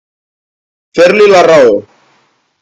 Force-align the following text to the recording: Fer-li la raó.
Fer-li 1.01 1.29
la 1.35 1.43
raó. 1.49 1.79